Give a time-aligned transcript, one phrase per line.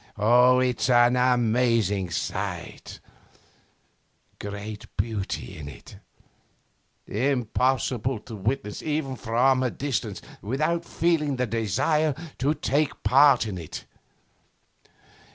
[0.17, 2.99] It's an amazing sight,
[4.39, 5.97] great beauty in it,
[7.05, 13.59] impossible to witness even from a distance without feeling the desire to take part in
[13.59, 13.85] it.